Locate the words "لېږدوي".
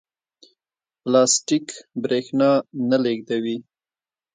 3.03-3.57